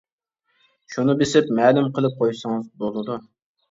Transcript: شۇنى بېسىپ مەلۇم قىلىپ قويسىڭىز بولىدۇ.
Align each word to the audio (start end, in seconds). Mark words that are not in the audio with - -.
شۇنى 0.93 1.15
بېسىپ 1.21 1.53
مەلۇم 1.61 1.95
قىلىپ 2.01 2.19
قويسىڭىز 2.25 2.69
بولىدۇ. 2.85 3.25